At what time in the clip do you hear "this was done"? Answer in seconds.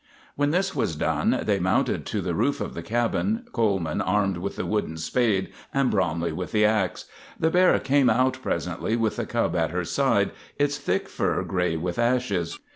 0.49-1.41